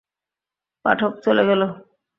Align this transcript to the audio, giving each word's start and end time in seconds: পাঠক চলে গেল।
পাঠক 0.85 1.11
চলে 1.23 1.43
গেল। 1.45 1.61